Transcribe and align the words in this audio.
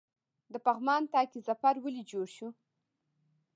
د 0.51 0.53
پغمان 0.65 1.03
طاق 1.13 1.31
ظفر 1.47 1.75
ولې 1.83 2.03
جوړ 2.11 2.27
شو؟ 2.35 2.47